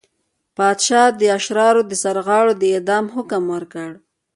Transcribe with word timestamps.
پاچا 0.55 1.03
د 1.19 1.21
اشرارو 1.37 1.81
د 1.89 1.91
سرغاړو 2.03 2.53
د 2.61 2.63
اعدام 2.75 3.05
حکم 3.15 3.43
ورکړ. 3.55 3.89